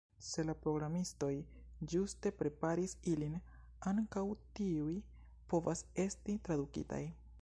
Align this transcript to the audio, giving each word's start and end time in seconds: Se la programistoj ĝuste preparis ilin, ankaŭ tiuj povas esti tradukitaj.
Se 0.27 0.43
la 0.49 0.53
programistoj 0.61 1.27
ĝuste 1.91 2.31
preparis 2.39 2.95
ilin, 3.11 3.35
ankaŭ 3.93 4.25
tiuj 4.61 4.97
povas 5.53 5.85
esti 6.07 6.41
tradukitaj. 6.49 7.03